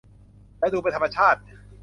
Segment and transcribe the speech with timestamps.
[0.59, 1.39] และดูเป็นธรรมชาติ